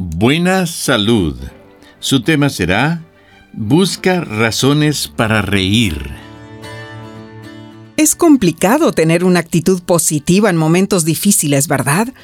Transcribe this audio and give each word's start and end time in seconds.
Buena 0.00 0.64
salud. 0.68 1.34
Su 1.98 2.22
tema 2.22 2.50
será 2.50 3.02
Busca 3.52 4.20
razones 4.20 5.08
para 5.08 5.42
reír. 5.42 6.12
Es 7.96 8.14
complicado 8.14 8.92
tener 8.92 9.24
una 9.24 9.40
actitud 9.40 9.82
positiva 9.82 10.50
en 10.50 10.56
momentos 10.56 11.04
difíciles, 11.04 11.66
¿verdad? 11.66 12.14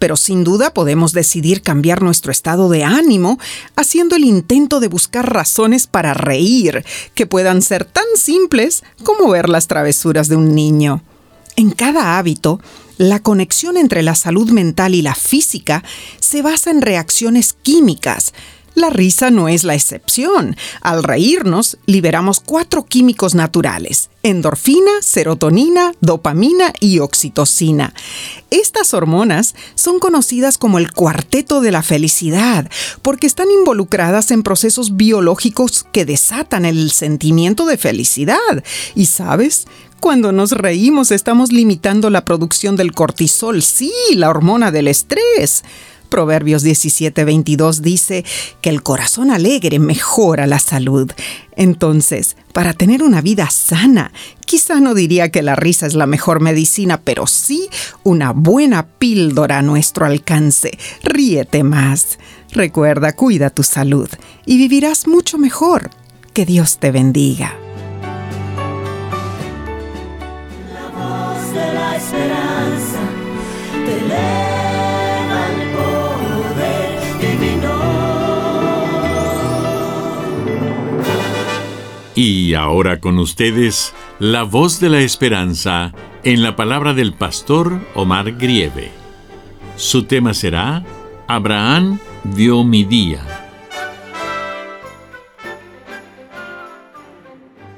Pero 0.00 0.16
sin 0.16 0.42
duda 0.42 0.74
podemos 0.74 1.12
decidir 1.12 1.62
cambiar 1.62 2.02
nuestro 2.02 2.32
estado 2.32 2.68
de 2.68 2.82
ánimo 2.82 3.38
haciendo 3.76 4.16
el 4.16 4.24
intento 4.24 4.80
de 4.80 4.88
buscar 4.88 5.32
razones 5.32 5.86
para 5.86 6.14
reír, 6.14 6.84
que 7.14 7.26
puedan 7.26 7.62
ser 7.62 7.84
tan 7.84 8.06
simples 8.16 8.82
como 9.04 9.30
ver 9.30 9.48
las 9.48 9.68
travesuras 9.68 10.26
de 10.26 10.34
un 10.34 10.56
niño. 10.56 11.04
En 11.54 11.70
cada 11.70 12.18
hábito, 12.18 12.58
la 12.98 13.20
conexión 13.20 13.76
entre 13.76 14.02
la 14.02 14.14
salud 14.14 14.50
mental 14.50 14.94
y 14.94 15.02
la 15.02 15.14
física 15.14 15.82
se 16.20 16.42
basa 16.42 16.70
en 16.70 16.82
reacciones 16.82 17.52
químicas. 17.52 18.32
La 18.74 18.88
risa 18.88 19.30
no 19.30 19.48
es 19.48 19.64
la 19.64 19.74
excepción. 19.74 20.56
Al 20.80 21.02
reírnos, 21.02 21.76
liberamos 21.84 22.40
cuatro 22.40 22.86
químicos 22.86 23.34
naturales, 23.34 24.08
endorfina, 24.22 24.90
serotonina, 25.02 25.92
dopamina 26.00 26.72
y 26.80 27.00
oxitocina. 27.00 27.92
Estas 28.50 28.94
hormonas 28.94 29.54
son 29.74 29.98
conocidas 29.98 30.56
como 30.56 30.78
el 30.78 30.90
cuarteto 30.90 31.60
de 31.60 31.70
la 31.70 31.82
felicidad 31.82 32.70
porque 33.02 33.26
están 33.26 33.50
involucradas 33.50 34.30
en 34.30 34.42
procesos 34.42 34.96
biológicos 34.96 35.84
que 35.92 36.06
desatan 36.06 36.64
el 36.64 36.90
sentimiento 36.92 37.66
de 37.66 37.76
felicidad. 37.76 38.64
Y 38.94 39.06
sabes, 39.06 39.66
cuando 40.02 40.32
nos 40.32 40.50
reímos 40.50 41.12
estamos 41.12 41.52
limitando 41.52 42.10
la 42.10 42.24
producción 42.24 42.74
del 42.74 42.90
cortisol, 42.90 43.62
sí, 43.62 43.92
la 44.16 44.30
hormona 44.30 44.72
del 44.72 44.88
estrés. 44.88 45.62
Proverbios 46.08 46.64
17:22 46.64 47.82
dice 47.82 48.24
que 48.60 48.70
el 48.70 48.82
corazón 48.82 49.30
alegre 49.30 49.78
mejora 49.78 50.48
la 50.48 50.58
salud. 50.58 51.08
Entonces, 51.54 52.36
para 52.52 52.72
tener 52.72 53.04
una 53.04 53.20
vida 53.20 53.48
sana, 53.48 54.10
quizá 54.44 54.80
no 54.80 54.94
diría 54.94 55.30
que 55.30 55.40
la 55.40 55.54
risa 55.54 55.86
es 55.86 55.94
la 55.94 56.08
mejor 56.08 56.40
medicina, 56.40 57.00
pero 57.00 57.28
sí 57.28 57.68
una 58.02 58.32
buena 58.32 58.84
píldora 58.84 59.58
a 59.58 59.62
nuestro 59.62 60.04
alcance. 60.04 60.76
Ríete 61.04 61.62
más. 61.62 62.18
Recuerda, 62.50 63.14
cuida 63.14 63.50
tu 63.50 63.62
salud 63.62 64.08
y 64.46 64.58
vivirás 64.58 65.06
mucho 65.06 65.38
mejor. 65.38 65.90
Que 66.34 66.44
Dios 66.44 66.78
te 66.78 66.90
bendiga. 66.90 67.56
Esperanza 71.96 73.00
te 73.84 73.98
eleva 73.98 75.40
el 75.50 75.70
poder 75.76 77.00
divino. 77.20 77.74
Y 82.14 82.54
ahora 82.54 83.00
con 83.00 83.18
ustedes, 83.18 83.92
la 84.18 84.42
voz 84.42 84.80
de 84.80 84.88
la 84.88 85.00
esperanza 85.00 85.92
en 86.24 86.42
la 86.42 86.56
palabra 86.56 86.94
del 86.94 87.14
pastor 87.14 87.80
Omar 87.94 88.32
Grieve. 88.32 88.90
Su 89.76 90.04
tema 90.04 90.34
será 90.34 90.84
Abraham 91.26 91.98
vio 92.24 92.62
mi 92.62 92.84
día. 92.84 93.26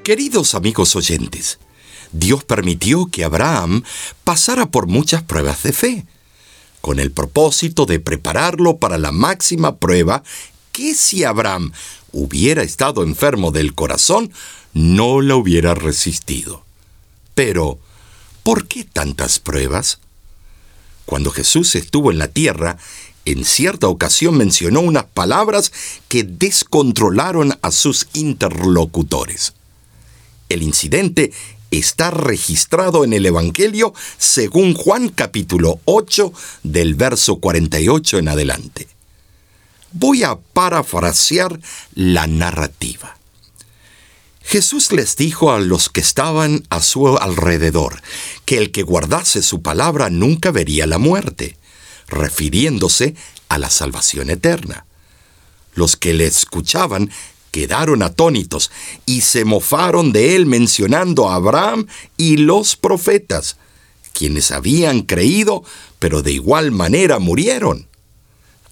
Queridos 0.02 0.54
amigos 0.54 0.94
oyentes, 0.96 1.58
Dios 2.12 2.44
permitió 2.44 3.06
que 3.06 3.24
Abraham 3.24 3.82
pasara 4.24 4.66
por 4.66 4.86
muchas 4.86 5.22
pruebas 5.22 5.62
de 5.62 5.72
fe, 5.72 6.06
con 6.80 6.98
el 6.98 7.10
propósito 7.10 7.86
de 7.86 8.00
prepararlo 8.00 8.76
para 8.76 8.98
la 8.98 9.12
máxima 9.12 9.76
prueba 9.76 10.22
que 10.72 10.94
si 10.94 11.24
Abraham 11.24 11.72
hubiera 12.12 12.62
estado 12.62 13.02
enfermo 13.02 13.50
del 13.50 13.74
corazón, 13.74 14.32
no 14.72 15.20
la 15.20 15.36
hubiera 15.36 15.74
resistido. 15.74 16.64
Pero, 17.34 17.78
¿por 18.42 18.66
qué 18.66 18.84
tantas 18.84 19.38
pruebas? 19.38 19.98
Cuando 21.06 21.30
Jesús 21.30 21.74
estuvo 21.74 22.10
en 22.10 22.18
la 22.18 22.28
tierra, 22.28 22.78
en 23.24 23.44
cierta 23.44 23.88
ocasión 23.88 24.36
mencionó 24.36 24.80
unas 24.80 25.04
palabras 25.04 25.72
que 26.08 26.24
descontrolaron 26.24 27.58
a 27.62 27.70
sus 27.70 28.08
interlocutores. 28.12 29.54
El 30.48 30.62
incidente 30.62 31.32
está 31.70 32.10
registrado 32.10 33.04
en 33.04 33.12
el 33.12 33.26
Evangelio 33.26 33.94
según 34.18 34.74
Juan 34.74 35.08
capítulo 35.08 35.80
8 35.84 36.32
del 36.62 36.94
verso 36.94 37.36
48 37.36 38.18
en 38.18 38.28
adelante. 38.28 38.88
Voy 39.92 40.24
a 40.24 40.36
parafrasear 40.36 41.60
la 41.94 42.26
narrativa. 42.26 43.16
Jesús 44.44 44.92
les 44.92 45.16
dijo 45.16 45.52
a 45.52 45.58
los 45.58 45.88
que 45.88 46.00
estaban 46.00 46.64
a 46.68 46.82
su 46.82 47.16
alrededor 47.16 48.02
que 48.44 48.58
el 48.58 48.70
que 48.72 48.82
guardase 48.82 49.42
su 49.42 49.62
palabra 49.62 50.10
nunca 50.10 50.50
vería 50.50 50.86
la 50.86 50.98
muerte, 50.98 51.56
refiriéndose 52.08 53.14
a 53.48 53.58
la 53.58 53.70
salvación 53.70 54.30
eterna. 54.30 54.84
Los 55.74 55.96
que 55.96 56.12
le 56.12 56.26
escuchaban 56.26 57.10
quedaron 57.54 58.02
atónitos 58.02 58.72
y 59.06 59.20
se 59.20 59.44
mofaron 59.44 60.10
de 60.10 60.34
él 60.34 60.44
mencionando 60.44 61.30
a 61.30 61.36
Abraham 61.36 61.86
y 62.16 62.36
los 62.36 62.74
profetas, 62.74 63.58
quienes 64.12 64.50
habían 64.50 65.02
creído, 65.02 65.62
pero 66.00 66.20
de 66.20 66.32
igual 66.32 66.72
manera 66.72 67.20
murieron. 67.20 67.86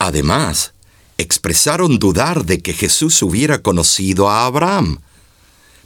Además, 0.00 0.72
expresaron 1.16 2.00
dudar 2.00 2.44
de 2.44 2.60
que 2.60 2.72
Jesús 2.72 3.22
hubiera 3.22 3.62
conocido 3.62 4.28
a 4.28 4.46
Abraham. 4.46 4.98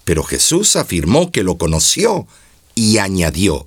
Pero 0.06 0.22
Jesús 0.22 0.74
afirmó 0.74 1.30
que 1.30 1.42
lo 1.42 1.58
conoció 1.58 2.26
y 2.74 2.96
añadió, 2.96 3.66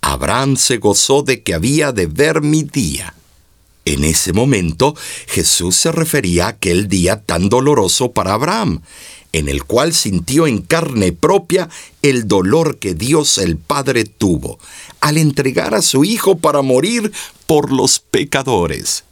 Abraham 0.00 0.56
se 0.56 0.78
gozó 0.78 1.22
de 1.22 1.42
que 1.42 1.52
había 1.52 1.92
de 1.92 2.06
ver 2.06 2.40
mi 2.40 2.62
día. 2.62 3.12
En 3.84 4.04
ese 4.04 4.32
momento 4.32 4.94
Jesús 5.26 5.76
se 5.76 5.92
refería 5.92 6.46
a 6.46 6.50
aquel 6.50 6.88
día 6.88 7.20
tan 7.20 7.48
doloroso 7.48 8.12
para 8.12 8.32
Abraham, 8.32 8.80
en 9.32 9.48
el 9.48 9.64
cual 9.64 9.92
sintió 9.92 10.46
en 10.46 10.62
carne 10.62 11.12
propia 11.12 11.68
el 12.02 12.26
dolor 12.26 12.78
que 12.78 12.94
Dios 12.94 13.36
el 13.38 13.56
Padre 13.58 14.04
tuvo 14.04 14.58
al 15.00 15.18
entregar 15.18 15.74
a 15.74 15.82
su 15.82 16.04
Hijo 16.04 16.38
para 16.38 16.62
morir 16.62 17.12
por 17.46 17.72
los 17.72 17.98
pecadores. 17.98 19.04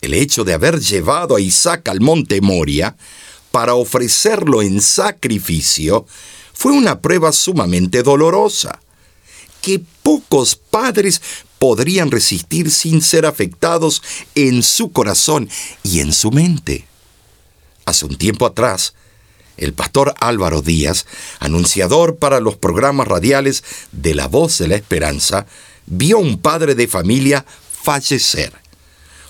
El 0.00 0.14
hecho 0.14 0.44
de 0.44 0.54
haber 0.54 0.80
llevado 0.80 1.36
a 1.36 1.40
Isaac 1.40 1.88
al 1.88 2.00
monte 2.00 2.40
Moria 2.40 2.96
para 3.50 3.74
ofrecerlo 3.74 4.62
en 4.62 4.80
sacrificio 4.80 6.06
fue 6.54 6.72
una 6.72 7.00
prueba 7.00 7.32
sumamente 7.32 8.02
dolorosa. 8.02 8.80
que 9.60 9.80
pocos 10.02 10.56
padres 10.56 11.22
podrían 11.62 12.10
resistir 12.10 12.72
sin 12.72 13.00
ser 13.00 13.24
afectados 13.24 14.02
en 14.34 14.64
su 14.64 14.90
corazón 14.90 15.48
y 15.84 16.00
en 16.00 16.12
su 16.12 16.32
mente. 16.32 16.88
Hace 17.84 18.04
un 18.04 18.16
tiempo 18.16 18.46
atrás, 18.46 18.94
el 19.56 19.72
pastor 19.72 20.12
Álvaro 20.18 20.60
Díaz, 20.60 21.06
anunciador 21.38 22.16
para 22.16 22.40
los 22.40 22.56
programas 22.56 23.06
radiales 23.06 23.62
de 23.92 24.12
La 24.12 24.26
Voz 24.26 24.58
de 24.58 24.66
la 24.66 24.74
Esperanza, 24.74 25.46
vio 25.86 26.16
a 26.16 26.20
un 26.20 26.40
padre 26.40 26.74
de 26.74 26.88
familia 26.88 27.46
fallecer 27.80 28.52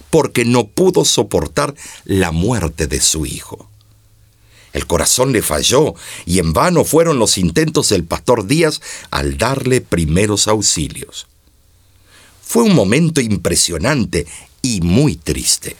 porque 0.08 0.46
no 0.46 0.68
pudo 0.68 1.04
soportar 1.04 1.74
la 2.06 2.32
muerte 2.32 2.86
de 2.86 3.02
su 3.02 3.26
hijo. 3.26 3.68
El 4.72 4.86
corazón 4.86 5.32
le 5.32 5.42
falló 5.42 5.96
y 6.24 6.38
en 6.38 6.54
vano 6.54 6.86
fueron 6.86 7.18
los 7.18 7.36
intentos 7.36 7.90
del 7.90 8.04
pastor 8.04 8.46
Díaz 8.46 8.80
al 9.10 9.36
darle 9.36 9.82
primeros 9.82 10.48
auxilios. 10.48 11.26
Fue 12.52 12.64
un 12.64 12.74
momento 12.74 13.22
impresionante 13.22 14.26
y 14.60 14.82
muy 14.82 15.16
triste. 15.16 15.74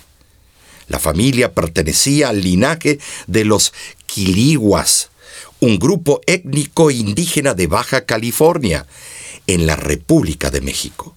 La 0.88 0.98
familia 0.98 1.52
pertenecía 1.52 2.30
al 2.30 2.40
linaje 2.40 2.98
de 3.26 3.44
los 3.44 3.74
Quiliguas, 4.06 5.10
un 5.60 5.78
grupo 5.78 6.22
étnico 6.26 6.90
indígena 6.90 7.52
de 7.52 7.66
Baja 7.66 8.06
California, 8.06 8.86
en 9.46 9.66
la 9.66 9.76
República 9.76 10.48
de 10.48 10.62
México. 10.62 11.14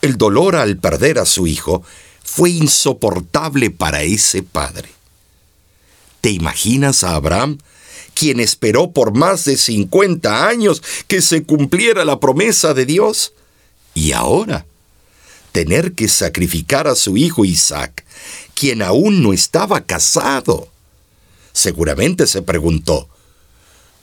El 0.00 0.16
dolor 0.16 0.56
al 0.56 0.78
perder 0.78 1.18
a 1.18 1.26
su 1.26 1.46
hijo 1.46 1.82
fue 2.24 2.48
insoportable 2.48 3.68
para 3.68 4.04
ese 4.04 4.42
padre. 4.42 4.88
¿Te 6.22 6.30
imaginas 6.30 7.04
a 7.04 7.14
Abraham, 7.14 7.58
quien 8.14 8.40
esperó 8.40 8.92
por 8.92 9.14
más 9.14 9.44
de 9.44 9.58
50 9.58 10.48
años 10.48 10.82
que 11.08 11.20
se 11.20 11.42
cumpliera 11.42 12.06
la 12.06 12.20
promesa 12.20 12.72
de 12.72 12.86
Dios? 12.86 13.34
Y 13.94 14.12
ahora, 14.12 14.66
tener 15.52 15.92
que 15.92 16.08
sacrificar 16.08 16.86
a 16.86 16.94
su 16.94 17.16
hijo 17.16 17.44
Isaac, 17.44 18.04
quien 18.54 18.82
aún 18.82 19.22
no 19.22 19.32
estaba 19.32 19.82
casado. 19.82 20.68
Seguramente 21.52 22.26
se 22.26 22.42
preguntó, 22.42 23.08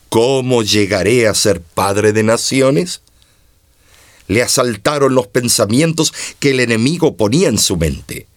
¿cómo 0.09 0.63
llegaré 0.63 1.27
a 1.27 1.33
ser 1.33 1.61
padre 1.61 2.13
de 2.13 2.23
naciones? 2.23 3.01
le 4.29 4.43
asaltaron 4.43 5.15
los 5.15 5.27
pensamientos 5.27 6.13
que 6.39 6.51
el 6.51 6.61
enemigo 6.61 7.17
ponía 7.17 7.49
en 7.49 7.57
su 7.57 7.75
mente. 7.75 8.27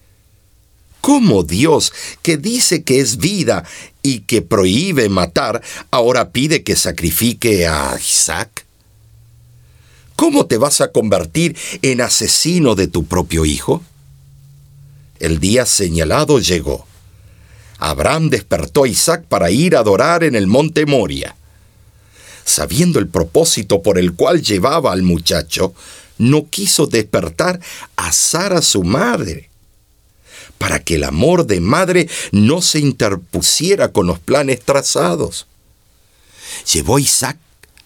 ¿Cómo 0.99 1.43
Dios, 1.43 1.93
que 2.21 2.37
dice 2.37 2.83
que 2.83 2.99
es 2.99 3.17
vida 3.17 3.63
y 4.01 4.21
que 4.21 4.41
prohíbe 4.41 5.07
matar, 5.09 5.61
ahora 5.91 6.31
pide 6.31 6.63
que 6.63 6.75
sacrifique 6.75 7.67
a 7.67 7.95
Isaac? 7.99 8.62
¿Cómo 10.23 10.45
te 10.45 10.57
vas 10.57 10.79
a 10.79 10.93
convertir 10.93 11.57
en 11.81 11.99
asesino 11.99 12.75
de 12.75 12.87
tu 12.87 13.03
propio 13.03 13.43
hijo? 13.43 13.83
El 15.19 15.41
día 15.41 15.65
señalado 15.65 16.39
llegó. 16.39 16.87
Abraham 17.77 18.29
despertó 18.29 18.85
a 18.85 18.87
Isaac 18.87 19.25
para 19.27 19.51
ir 19.51 19.75
a 19.75 19.79
adorar 19.79 20.23
en 20.23 20.35
el 20.35 20.47
monte 20.47 20.85
Moria 20.85 21.35
sabiendo 22.45 22.99
el 22.99 23.09
propósito 23.09 23.81
por 23.81 23.97
el 23.97 24.13
cual 24.13 24.41
llevaba 24.41 24.93
al 24.93 25.01
muchacho, 25.01 25.73
no 26.17 26.49
quiso 26.49 26.87
despertar 26.87 27.59
a 27.97 28.13
Sara 28.13 28.61
su 28.61 28.83
madre, 28.83 29.49
para 30.57 30.79
que 30.79 30.95
el 30.95 31.03
amor 31.03 31.47
de 31.47 31.59
madre 31.59 32.07
no 32.31 32.61
se 32.61 32.79
interpusiera 32.79 33.91
con 33.91 34.07
los 34.07 34.19
planes 34.19 34.61
trazados. 34.61 35.47
Llevó 36.71 36.97
Isaac 36.97 37.37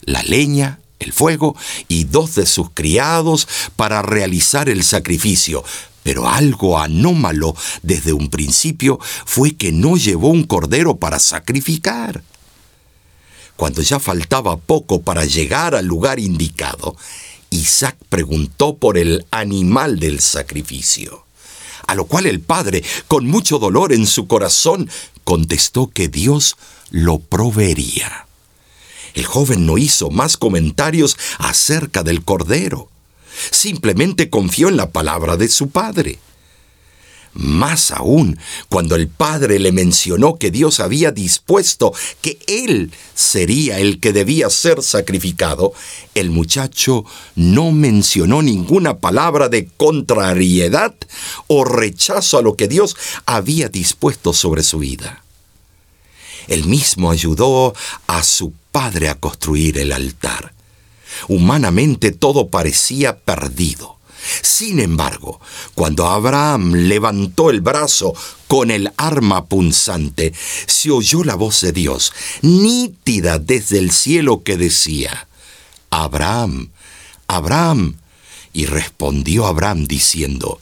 la 0.02 0.22
leña, 0.22 0.80
el 1.00 1.14
fuego 1.14 1.56
y 1.88 2.06
dos 2.06 2.36
de 2.36 2.46
sus 2.46 2.72
criados 2.72 3.48
para 3.76 4.02
realizar 4.02 4.70
el 4.70 4.84
sacrificio, 4.84 5.64
pero 6.04 6.30
algo 6.30 6.80
anómalo 6.80 7.56
desde 7.84 8.14
un 8.14 8.30
principio 8.30 9.00
fue 9.26 9.56
que 9.56 9.72
no 9.72 9.98
llevó 9.98 10.30
un 10.30 10.44
cordero 10.44 10.98
para 10.98 11.20
sacrificar. 11.20 12.24
Cuando 13.56 13.82
ya 13.82 14.00
faltaba 14.00 14.58
poco 14.58 15.02
para 15.02 15.26
llegar 15.26 15.76
al 15.76 15.86
lugar 15.86 16.20
indicado, 16.20 16.96
Isaac 17.50 17.98
preguntó 18.10 18.78
por 18.78 18.98
el 18.98 19.26
animal 19.32 20.00
del 20.00 20.20
sacrificio. 20.20 21.26
A 21.88 21.96
lo 21.96 22.06
cual 22.06 22.26
el 22.26 22.42
padre, 22.42 22.84
con 23.08 23.26
mucho 23.26 23.60
dolor 23.60 23.94
en 23.94 24.06
su 24.06 24.28
corazón, 24.28 24.90
contestó 25.24 25.90
que 25.90 26.08
Dios 26.08 26.58
lo 26.90 27.20
proveería. 27.20 28.27
El 29.18 29.26
joven 29.26 29.66
no 29.66 29.80
hizo 29.80 30.12
más 30.12 30.38
comentarios 30.38 31.18
acerca 31.40 32.04
del 32.04 32.24
cordero. 32.24 32.88
Simplemente 33.50 34.30
confió 34.30 34.70
en 34.70 34.78
la 34.78 34.92
palabra 34.92 35.38
de 35.38 35.48
su 35.48 35.70
padre. 35.70 36.20
Más 37.34 37.90
aún, 37.90 38.38
cuando 38.70 38.96
el 38.96 39.08
padre 39.08 39.58
le 39.58 39.72
mencionó 39.72 40.38
que 40.38 40.52
Dios 40.52 40.80
había 40.80 41.10
dispuesto 41.10 41.94
que 42.22 42.38
él 42.46 42.92
sería 43.16 43.80
el 43.80 44.00
que 44.00 44.14
debía 44.14 44.52
ser 44.52 44.84
sacrificado, 44.84 45.74
el 46.14 46.30
muchacho 46.30 47.04
no 47.34 47.72
mencionó 47.72 48.44
ninguna 48.44 49.00
palabra 49.00 49.50
de 49.50 49.68
contrariedad 49.78 50.94
o 51.48 51.66
rechazo 51.66 52.38
a 52.38 52.44
lo 52.44 52.56
que 52.56 52.68
Dios 52.68 52.96
había 53.26 53.68
dispuesto 53.68 54.32
sobre 54.32 54.62
su 54.62 54.78
vida. 54.78 55.24
Él 56.48 56.66
mismo 56.66 57.10
ayudó 57.10 57.74
a 58.06 58.24
su 58.24 58.54
padre 58.78 59.10
a 59.10 59.16
construir 59.16 59.80
el 59.80 59.92
altar. 59.92 60.54
Humanamente 61.28 62.12
todo 62.12 62.50
parecía 62.50 63.18
perdido. 63.18 63.98
Sin 64.44 64.80
embargo, 64.80 65.42
cuando 65.74 66.06
Abraham 66.06 66.74
levantó 66.76 67.50
el 67.50 67.62
brazo 67.62 68.14
con 68.48 68.70
el 68.70 68.92
arma 68.96 69.46
punzante, 69.46 70.32
se 70.68 70.92
oyó 70.92 71.24
la 71.24 71.34
voz 71.34 71.62
de 71.62 71.72
Dios, 71.72 72.14
nítida 72.44 73.40
desde 73.40 73.80
el 73.80 73.90
cielo, 73.90 74.44
que 74.44 74.58
decía, 74.58 75.28
Abraham, 75.90 76.70
Abraham. 77.28 77.96
Y 78.54 78.68
respondió 78.68 79.48
Abraham 79.48 79.88
diciendo, 79.88 80.60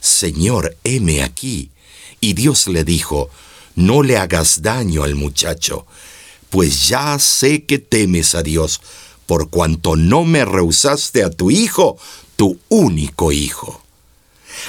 Señor, 0.00 0.74
heme 0.84 1.22
aquí. 1.22 1.70
Y 2.18 2.32
Dios 2.32 2.66
le 2.66 2.84
dijo, 2.84 3.28
No 3.74 4.02
le 4.02 4.16
hagas 4.16 4.62
daño 4.62 5.02
al 5.02 5.16
muchacho, 5.16 5.86
pues 6.50 6.88
ya 6.88 7.18
sé 7.18 7.64
que 7.64 7.78
temes 7.78 8.34
a 8.34 8.42
Dios, 8.42 8.80
por 9.26 9.50
cuanto 9.50 9.96
no 9.96 10.24
me 10.24 10.44
rehusaste 10.44 11.22
a 11.22 11.30
tu 11.30 11.50
hijo, 11.50 11.98
tu 12.36 12.58
único 12.68 13.32
hijo. 13.32 13.82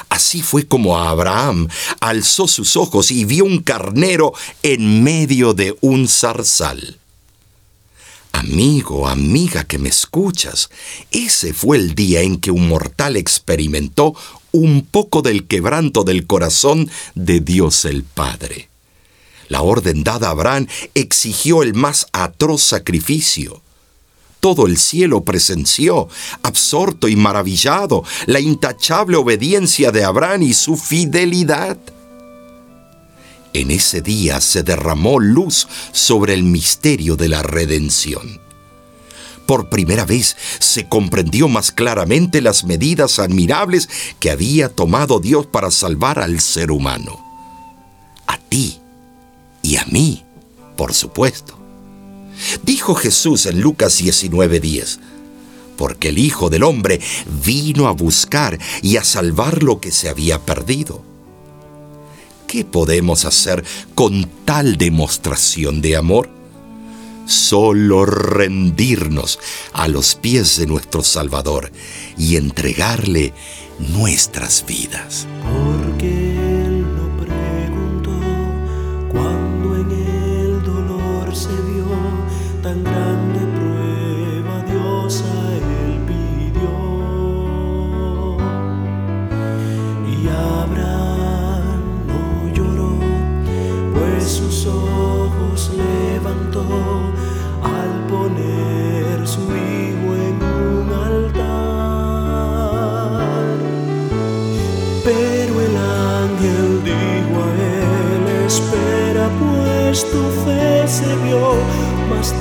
Así 0.09 0.41
fue 0.41 0.67
como 0.67 0.97
Abraham 0.97 1.67
alzó 1.99 2.47
sus 2.47 2.77
ojos 2.77 3.11
y 3.11 3.25
vio 3.25 3.45
un 3.45 3.63
carnero 3.63 4.33
en 4.63 5.03
medio 5.03 5.53
de 5.53 5.75
un 5.81 6.07
zarzal. 6.07 6.99
Amigo, 8.31 9.07
amiga 9.07 9.63
que 9.63 9.79
me 9.79 9.89
escuchas, 9.89 10.69
ese 11.11 11.53
fue 11.53 11.77
el 11.77 11.95
día 11.95 12.21
en 12.21 12.37
que 12.37 12.51
un 12.51 12.67
mortal 12.67 13.17
experimentó 13.17 14.13
un 14.51 14.85
poco 14.85 15.21
del 15.21 15.47
quebranto 15.47 16.03
del 16.03 16.25
corazón 16.27 16.89
de 17.15 17.39
Dios 17.39 17.85
el 17.85 18.03
Padre. 18.03 18.68
La 19.49 19.63
orden 19.63 20.03
dada 20.03 20.27
a 20.27 20.31
Abraham 20.31 20.67
exigió 20.93 21.63
el 21.63 21.73
más 21.73 22.07
atroz 22.13 22.61
sacrificio. 22.61 23.61
Todo 24.39 24.67
el 24.67 24.77
cielo 24.77 25.25
presenció, 25.25 26.07
absorto 26.43 27.09
y 27.09 27.17
maravillado, 27.17 28.05
la 28.25 28.39
intachable 28.39 29.17
obediencia 29.17 29.91
de 29.91 30.05
Abraham 30.05 30.43
y 30.43 30.53
su 30.53 30.77
fidelidad. 30.77 31.77
En 33.51 33.71
ese 33.71 34.01
día 34.01 34.39
se 34.39 34.63
derramó 34.63 35.19
luz 35.19 35.67
sobre 35.91 36.35
el 36.35 36.43
misterio 36.43 37.17
de 37.17 37.27
la 37.27 37.41
redención. 37.41 38.39
Por 39.47 39.69
primera 39.69 40.05
vez 40.05 40.37
se 40.59 40.87
comprendió 40.87 41.49
más 41.49 41.71
claramente 41.71 42.39
las 42.39 42.63
medidas 42.63 43.17
admirables 43.17 43.89
que 44.19 44.29
había 44.29 44.69
tomado 44.69 45.19
Dios 45.19 45.47
para 45.47 45.71
salvar 45.71 46.19
al 46.19 46.39
ser 46.39 46.71
humano. 46.71 47.28
Mí, 49.91 50.23
por 50.75 50.93
supuesto. 50.93 51.57
Dijo 52.63 52.95
Jesús 52.95 53.45
en 53.45 53.61
Lucas 53.61 54.01
19:10, 54.01 54.99
porque 55.77 56.09
el 56.09 56.17
Hijo 56.17 56.49
del 56.49 56.63
Hombre 56.63 56.99
vino 57.43 57.87
a 57.87 57.91
buscar 57.91 58.57
y 58.81 58.97
a 58.97 59.03
salvar 59.03 59.63
lo 59.63 59.79
que 59.79 59.91
se 59.91 60.09
había 60.09 60.39
perdido. 60.45 61.03
¿Qué 62.47 62.65
podemos 62.65 63.25
hacer 63.25 63.63
con 63.93 64.29
tal 64.45 64.77
demostración 64.77 65.81
de 65.81 65.95
amor? 65.95 66.29
Solo 67.27 68.05
rendirnos 68.05 69.37
a 69.71 69.87
los 69.87 70.15
pies 70.15 70.57
de 70.57 70.65
nuestro 70.65 71.03
Salvador 71.03 71.71
y 72.17 72.37
entregarle 72.37 73.33
nuestras 73.77 74.65
vidas. 74.65 75.27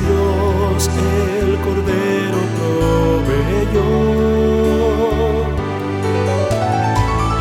Dios 0.00 0.88
el 0.88 1.56
cordero 1.60 2.38
proveyó. 2.58 3.88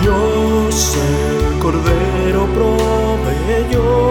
Dios 0.02 0.96
el 0.96 1.60
cordero 1.60 2.48
proveyó. 2.54 4.07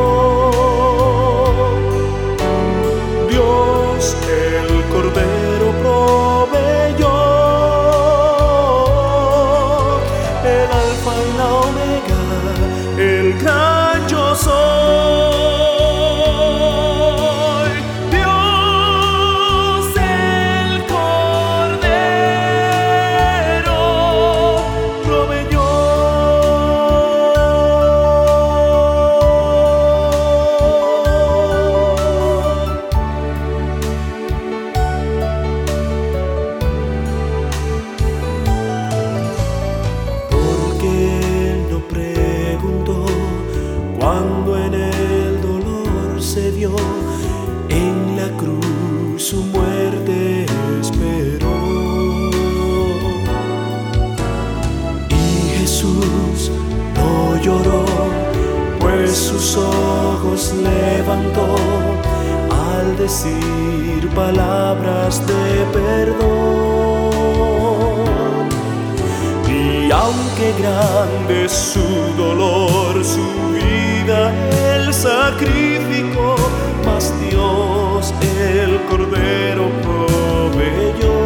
Palabras 64.56 65.14
de 65.26 65.66
perdón. 65.72 66.38
Y 69.48 69.90
aunque 69.90 70.46
grande 70.60 71.44
es 71.44 71.52
su 71.52 71.88
dolor, 72.16 73.04
su 73.04 73.28
vida 73.52 74.32
él 74.72 74.94
sacrificó, 74.94 76.36
mas 76.86 77.12
Dios 77.20 78.14
el 78.62 78.80
cordero 78.88 79.64
proveyó. 79.86 81.25